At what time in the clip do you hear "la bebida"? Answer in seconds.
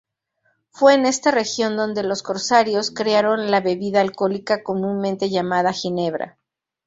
3.51-4.01